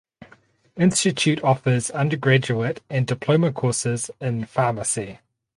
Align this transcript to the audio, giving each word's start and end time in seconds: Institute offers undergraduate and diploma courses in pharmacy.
Institute 0.77 1.39
offers 1.43 1.91
undergraduate 1.91 2.81
and 2.89 3.05
diploma 3.05 3.51
courses 3.53 4.09
in 4.19 4.45
pharmacy. 4.45 5.19